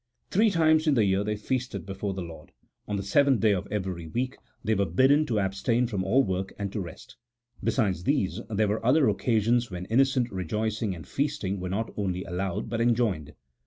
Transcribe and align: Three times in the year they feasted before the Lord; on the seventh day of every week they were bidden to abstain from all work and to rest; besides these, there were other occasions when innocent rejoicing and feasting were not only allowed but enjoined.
Three 0.31 0.49
times 0.49 0.87
in 0.87 0.95
the 0.95 1.05
year 1.05 1.23
they 1.23 1.35
feasted 1.35 1.85
before 1.85 2.15
the 2.15 2.23
Lord; 2.23 2.51
on 2.87 2.95
the 2.97 3.03
seventh 3.03 3.39
day 3.39 3.53
of 3.53 3.67
every 3.69 4.07
week 4.07 4.35
they 4.63 4.73
were 4.73 4.87
bidden 4.87 5.27
to 5.27 5.39
abstain 5.39 5.85
from 5.85 6.03
all 6.03 6.23
work 6.23 6.53
and 6.57 6.73
to 6.73 6.81
rest; 6.81 7.17
besides 7.63 8.03
these, 8.03 8.41
there 8.49 8.67
were 8.67 8.83
other 8.83 9.07
occasions 9.07 9.69
when 9.69 9.85
innocent 9.85 10.31
rejoicing 10.31 10.95
and 10.95 11.05
feasting 11.07 11.59
were 11.59 11.69
not 11.69 11.93
only 11.97 12.23
allowed 12.23 12.67
but 12.67 12.81
enjoined. 12.81 13.35